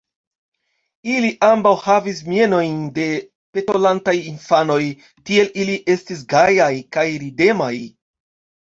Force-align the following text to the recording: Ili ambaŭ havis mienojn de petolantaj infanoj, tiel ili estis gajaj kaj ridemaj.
Ili 1.15 1.29
ambaŭ 1.47 1.73
havis 1.81 2.21
mienojn 2.31 2.81
de 2.97 3.07
petolantaj 3.59 4.17
infanoj, 4.33 4.81
tiel 5.29 5.55
ili 5.67 5.81
estis 5.99 6.29
gajaj 6.37 6.73
kaj 6.99 7.11
ridemaj. 7.29 7.75